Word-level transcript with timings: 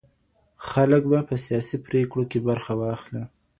خلګ 0.67 1.03
به 1.11 1.19
په 1.27 1.35
سياسي 1.45 1.77
پرېکړو 1.87 2.23
کي 2.31 2.39
برخه 2.47 2.71
واخلي. 2.81 3.23